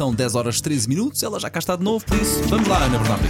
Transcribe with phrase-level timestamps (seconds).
[0.00, 2.84] São 10 horas 13 minutos, ela já cá está de novo, por isso vamos lá,
[2.84, 3.28] Ana Bernardo.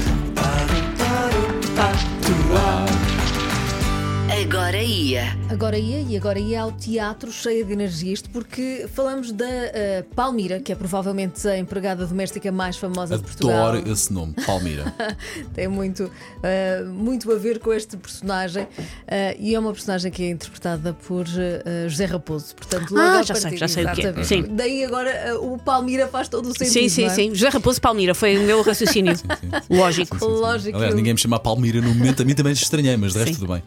[4.42, 5.36] Agora ia.
[5.50, 10.04] Agora ia e agora ia ao teatro cheia de energia, isto porque falamos da eh,
[10.16, 13.68] Palmira, que é provavelmente a empregada doméstica mais famosa de Portugal.
[13.68, 14.94] Adoro esse nome, Palmira.
[15.52, 16.10] Tem muito,
[16.42, 18.66] eh, muito a ver com este personagem
[19.06, 21.26] eh, e é uma personagem que é interpretada por
[21.86, 22.54] José Raposo.
[22.56, 24.24] Portanto, logo Ah, já sei, partida, já sei o que é.
[24.24, 24.46] Sim.
[24.50, 26.72] Daí agora o Palmira faz todo o sentido.
[26.72, 27.14] Sim, sim, não é?
[27.14, 27.34] sim.
[27.34, 29.14] José Raposo Palmira foi o meu raciocínio.
[29.68, 30.16] Lógico.
[30.24, 30.78] Lógico.
[30.78, 33.40] Aliás, ninguém me chama Palmira no momento, a mim também estranhei, mas de resto Sim.
[33.40, 33.62] tudo bem.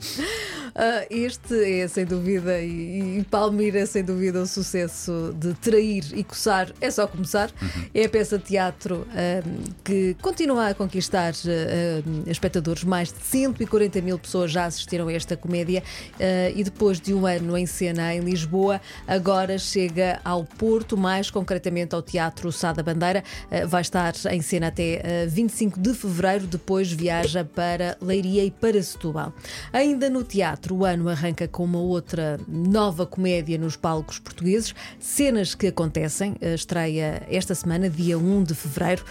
[0.75, 6.23] Ah, este é sem dúvida, e, e Palmira sem dúvida o sucesso de Trair e
[6.23, 7.51] Coçar é só começar.
[7.93, 12.83] É a peça de teatro ahm, que continua a conquistar ahm, espectadores.
[12.83, 15.83] Mais de 140 mil pessoas já assistiram a esta comédia
[16.55, 21.93] e depois de um ano em cena em Lisboa, agora chega ao Porto, mais concretamente
[21.95, 23.23] ao Teatro Sá da Bandeira.
[23.67, 28.81] Vai estar em cena até ah, 25 de fevereiro, depois viaja para Leiria e para
[28.81, 29.33] Setúbal.
[29.71, 35.55] Ainda no teatro, o ano arranca com uma outra nova comédia nos palcos portugueses, cenas
[35.55, 39.03] que acontecem, a estreia esta semana, dia 1 de fevereiro,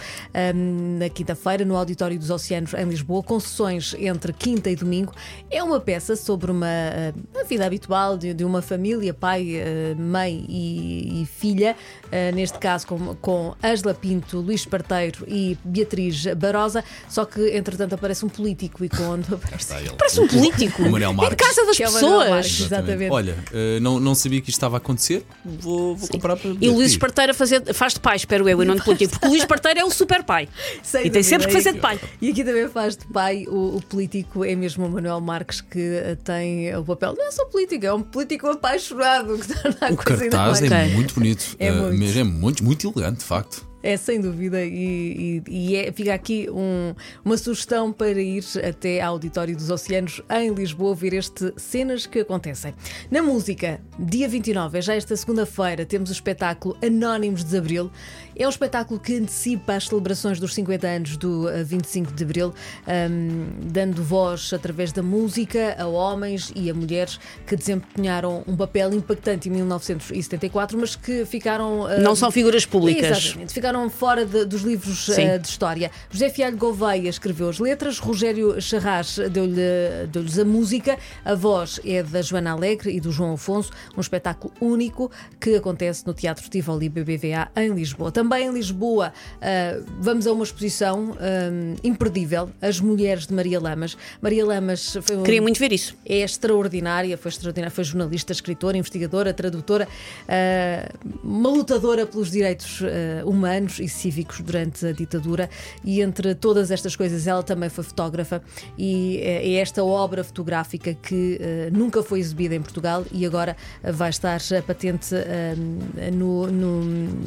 [0.55, 5.13] hum, na quinta-feira, no Auditório dos Oceanos, em Lisboa, com sessões entre quinta e domingo.
[5.51, 9.95] É uma peça sobre uma, eh, uma vida habitual de, de uma família, pai, eh,
[9.95, 11.75] mãe e, e filha,
[12.11, 17.93] eh, neste caso com, com Ângela Pinto, Luís Esparteiro e Beatriz Barosa, só que entretanto
[17.93, 19.63] aparece um político e quando aparece.
[19.63, 19.93] Está ele.
[19.97, 20.83] Parece um político.
[20.83, 21.42] O Manel Em Marques.
[21.47, 22.59] Casa das é o pessoas.
[22.61, 23.11] Exatamente.
[23.11, 26.51] Olha, eh, não, não sabia que isto estava a acontecer, vou, vou comprar para.
[26.59, 29.11] E o Luís Esparteiro a fazer, faz de pai, espero eu, e não de político.
[29.11, 30.47] Porque o Luís Esparteiro é um super pai.
[30.81, 31.23] Sem E tem dúvida.
[31.23, 31.99] sempre que fazer de pai.
[32.21, 35.79] E aqui também faz de pai o, o político, é mesmo o Manuel Marques que
[35.79, 37.13] eh, tem o papel.
[37.17, 41.13] Não é só político, é um político apaixonado que torna a O cartaz é muito
[41.13, 41.55] bonito.
[41.59, 41.99] É eh, muito.
[41.99, 43.72] Mas é muito, muito elegante, de facto.
[43.83, 46.95] É sem dúvida, e, e- e é- fica aqui um-
[47.25, 52.19] uma sugestão para ir até ao Auditório dos Oceanos em Lisboa ver este Cenas que
[52.21, 52.73] Acontecem.
[53.11, 57.91] Na música, dia 29, é já esta segunda-feira, temos o espetáculo Anónimos de Abril.
[58.35, 62.53] É um espetáculo que antecipa as celebrações dos 50 anos do eh, 25 de Abril,
[62.87, 68.93] hum, dando voz através da música a homens e a mulheres que desempenharam um papel
[68.93, 71.87] impactante em 1974, mas que ficaram.
[71.89, 73.17] eh, Não são figuras públicas.
[73.25, 75.91] Exatamente, ficaram fora de- dos livros eh, de história.
[76.09, 82.01] José Fialho Gouveia escreveu as letras, Rogério Charras deu-lhe- deu-lhes a música, a voz é
[82.03, 86.89] da Joana Alegre e do João Afonso, um espetáculo único que acontece no Teatro Tivoli
[86.89, 88.11] BBVA em Lisboa.
[88.11, 93.97] Também em Lisboa eh, vamos a uma exposição eh, imperdível, As Mulheres de Maria Lamas.
[94.21, 95.95] Maria Lamas foi um- Queria muito ver isso.
[96.05, 99.87] é extraordinária, foi extraordinária, foi jornalista, escritora, investigadora, tradutora,
[100.27, 100.89] ah,
[101.23, 105.49] uma lutadora pelos direitos ah, humanos e cívicos durante a ditadura
[105.83, 108.41] e entre todas estas coisas ela também foi fotógrafa
[108.77, 113.55] e eh, é esta obra fotográfica que ah, nunca foi exibida em Portugal e agora
[113.83, 116.83] ah, vai estar ah, patente ah, no, no-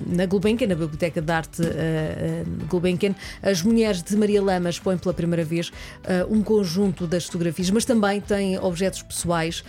[0.07, 3.15] na Gulbenkian, na Biblioteca de Arte ah, Gulbenkian.
[3.43, 5.71] As mulheres de Maria Lamas põem pela primeira vez
[6.31, 9.65] um conjunto das fotografias, mas também tem objetos pessoais,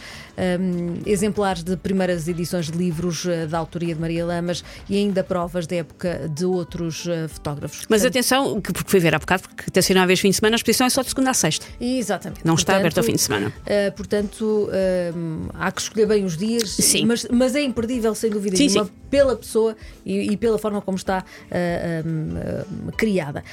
[0.59, 5.65] hum, exemplares de primeiras edições de livros da autoria de Maria Lamas e ainda provas
[5.67, 7.79] da época de outros ah, fotógrafos.
[7.89, 10.57] Mas Portanto, atenção, que- porque fui ver há bocado, porque tencionáveis fim de semana, a
[10.57, 11.65] exposição é só de segunda a sexta.
[11.79, 12.41] Exatamente.
[12.45, 13.53] Não está Portanto, aberto ao fim de semana.
[13.65, 14.69] ah, portanto,
[15.15, 17.05] hum, há que escolher bem os dias, Sim.
[17.05, 18.91] Mas, mas é imperdível, sem dúvida Sim, nenhuma, sim.
[19.09, 19.75] Pela pessoa
[20.05, 23.43] e, e pela forma como está ah, hum, ah, criada.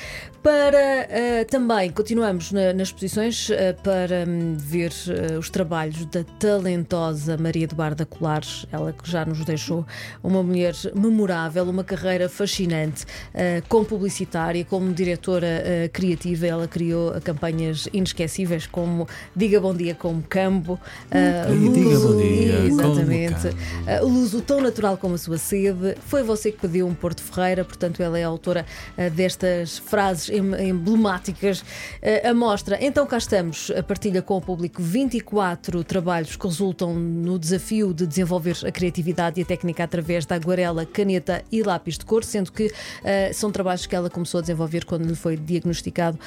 [0.43, 0.79] Para
[1.09, 7.37] ah, também, continuamos na- nas exposições ah, para hum, ver ah, os trabalhos da talentosa
[7.39, 9.87] Maria Eduarda Colares, ela que já nos deixou
[10.23, 13.05] uma mulher memorável, uma carreira fascinante,
[13.35, 15.47] ah, como publicitária, como diretora
[15.85, 20.79] ah, criativa, ela criou campanhas inesquecíveis como Diga Bom Dia como Campo,
[21.11, 23.57] ah, Hum, Diga Bom Dia como exatamente, Campo.
[23.87, 25.95] ah, Luso tão natural como a sua sede.
[26.07, 28.65] Foi você que pediu um Porto Ferreira, portanto, ela é autora
[28.97, 31.65] ah, destas frases em- emblemáticas.
[32.03, 36.95] Ah, a mostra, então cá estamos, a partilha com o público 24 trabalhos que resultam
[36.95, 41.99] no desafio de desenvolver a criatividade e a técnica através da aguarela, caneta e lápis
[41.99, 42.73] de cor, sendo que
[43.05, 46.19] ah, são trabalhos que ela começou a desenvolver quando lhe foi diagnosticado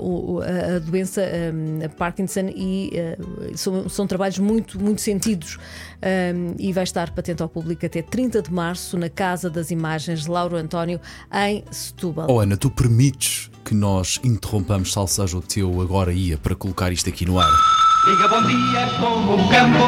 [0.00, 2.92] o- a, doença ah, a Parkinson e
[3.54, 5.58] são, são trabalhos muito, muito sentidos
[6.00, 10.22] ah, e vai estar patente ao público até 30 de março na Casa das Imagens
[10.22, 11.00] de Lauro António
[11.32, 12.26] em Setúbal.
[12.28, 17.08] Oh Ana, tu permites que nós interrompamos Salsejo o teu agora ia para colocar isto
[17.08, 17.50] aqui no ar?
[18.04, 19.78] Diga bom dia com Mucambo,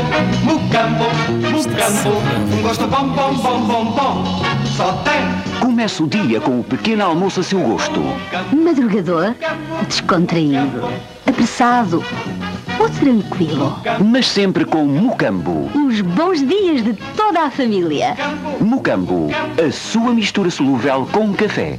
[0.45, 1.05] Mucambo,
[1.51, 2.57] Mucambo.
[2.57, 4.25] Um gosto bom, bom, bom, bom, bom.
[4.77, 8.01] Só tem Comece o dia com o pequeno almoço a seu gosto.
[8.55, 9.35] Madrugador,
[9.89, 10.83] descontraído,
[11.27, 12.05] apressado
[12.79, 13.81] ou tranquilo.
[14.05, 15.71] Mas sempre com Mucambo.
[15.75, 18.17] Os bons dias de toda a família.
[18.61, 19.29] Mucambo,
[19.65, 21.79] a sua mistura solúvel com café.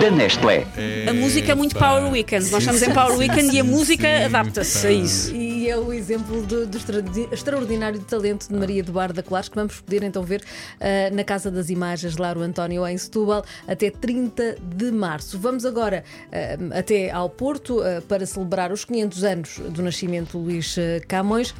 [0.00, 0.66] Da Nestlé.
[1.08, 2.50] A música é muito Power Weekend.
[2.50, 5.47] Nós estamos em Power Weekend e a música adapta-se a isso.
[5.68, 10.02] É o exemplo do, do extra- extraordinário talento de Maria Eduarda Colares, que vamos poder
[10.02, 10.42] então ver
[10.80, 15.38] ah, na Casa das Imagens, Lar António, em Setúbal, até 30 de março.
[15.38, 20.44] Vamos agora ah, até ao Porto ah, para celebrar os 500 anos do nascimento de
[20.44, 20.74] Luís
[21.06, 21.54] Camões.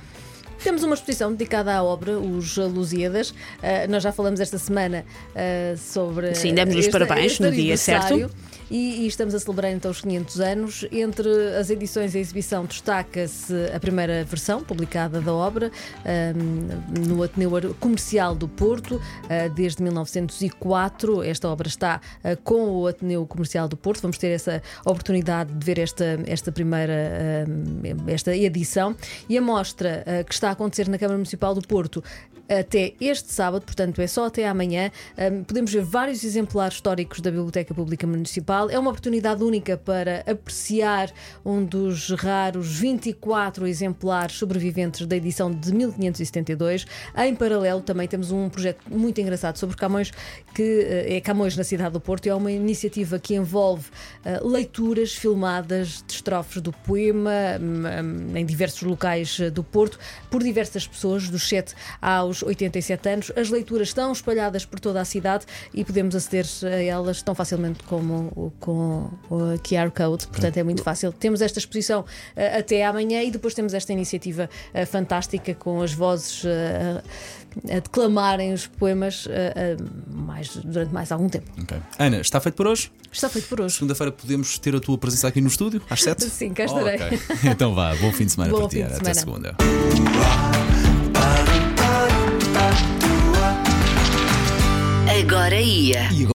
[0.63, 3.35] Temos uma exposição dedicada à obra, os Lusíadas.
[3.63, 6.35] Ah, nós já falamos esta semana ah, sobre.
[6.35, 8.31] Sim, demos-lhe os este- parabéns este no dia certo.
[8.71, 10.85] E, e estamos a celebrar então os 500 anos.
[10.93, 11.29] Entre
[11.59, 15.71] as edições e a exibição destaca-se a primeira versão publicada da obra
[16.05, 21.23] ahm, no Ateneu Comercial do Porto ah, desde 1904.
[21.23, 24.03] Esta obra está ah, com o Ateneu Comercial do Porto.
[24.03, 28.95] Vamos ter essa oportunidade de ver esta, esta primeira ahm, esta edição.
[29.29, 32.03] E a mostra que está a acontecer na Câmara Municipal do Porto
[32.49, 34.91] até este sábado, portanto é só até amanhã.
[35.17, 38.71] Ahm, podemos ver vários exemplares históricos da Biblioteca Pública Municipal.
[38.71, 41.13] É uma oportunidade única para apreciar
[41.45, 46.87] um dos raros 24 exemplares sobreviventes da edição de 1572.
[47.17, 50.11] Em paralelo, também temos um projeto muito engraçado sobre Camões,
[50.55, 52.27] que eh, é Camões na cidade do Porto.
[52.27, 53.85] É uma iniciativa que envolve
[54.25, 57.31] eh, leituras filmadas de estrofes do poema
[57.61, 57.83] hum,
[58.33, 59.99] hum, em diversos locais eh, do Porto,
[60.31, 63.33] por diversas pessoas, dos 7 aos 87 anos.
[63.37, 67.83] As leituras estão espalhadas por toda a cidade e podemos aceder a elas tão facilmente
[67.85, 71.13] como com o QR Code, portanto é muito fácil.
[71.13, 72.05] Temos esta exposição
[72.37, 77.03] eh, até amanhã e depois temos esta iniciativa eh, fantástica com as vozes eh,
[77.71, 79.27] a declamarem os poemas
[80.07, 81.51] mais, durante mais algum tempo.
[81.61, 81.77] Ok.
[81.99, 82.93] Ana, está feito por hoje?
[83.11, 83.75] Está feito por hoje.
[83.75, 86.25] Segunda-feira podemos ter a tua presença aqui no estúdio, às 7?
[86.25, 86.97] Sim, cá estarei.
[86.97, 87.19] ok.
[87.51, 88.83] Então vá, bom fim de semana Bom para ti.
[88.83, 89.57] Até segunda.
[95.31, 96.09] Agora ia.